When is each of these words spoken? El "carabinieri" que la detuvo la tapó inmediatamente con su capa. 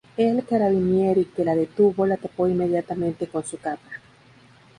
El 0.17 0.43
"carabinieri" 0.43 1.25
que 1.25 1.45
la 1.45 1.55
detuvo 1.55 2.07
la 2.07 2.17
tapó 2.17 2.47
inmediatamente 2.47 3.27
con 3.27 3.43
su 3.45 3.59
capa. 3.59 3.87